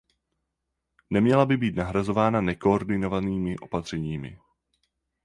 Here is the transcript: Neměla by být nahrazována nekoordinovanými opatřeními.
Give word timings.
Neměla 1.09 1.45
by 1.45 1.57
být 1.57 1.75
nahrazována 1.75 2.41
nekoordinovanými 2.41 3.57
opatřeními. 3.57 4.39